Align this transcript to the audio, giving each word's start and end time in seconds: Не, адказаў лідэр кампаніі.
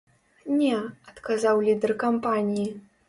Не, 0.61 0.71
адказаў 1.11 1.61
лідэр 1.67 1.93
кампаніі. 2.07 2.65